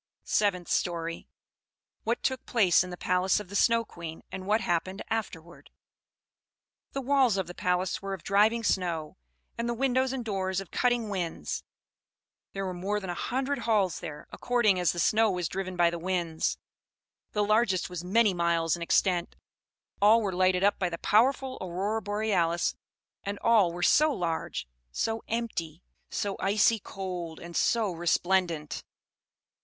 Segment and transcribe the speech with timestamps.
[0.23, 1.27] SEVENTH STORY.
[2.05, 5.69] What Took Place in the Palace of the Snow Queen, and what Happened Afterward.
[6.93, 9.17] The walls of the palace were of driving snow,
[9.59, 11.63] and the windows and doors of cutting winds.
[12.53, 15.91] There were more than a hundred halls there, according as the snow was driven by
[15.91, 16.57] the winds.
[17.33, 19.35] The largest was many miles in extent;
[20.01, 22.73] all were lighted up by the powerful Aurora Borealis,
[23.23, 28.81] and all were so large, so empty, so icy cold, and so resplendent!